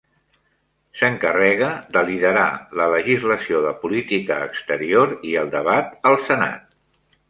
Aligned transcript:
S'encarrega 1.01 1.67
de 1.99 2.03
liderar 2.09 2.47
la 2.81 2.89
legislació 2.95 3.63
de 3.69 3.77
política 3.85 4.43
exterior 4.49 5.19
i 5.35 5.39
el 5.47 5.57
debat 5.57 5.99
al 6.13 6.23
Senat. 6.29 6.79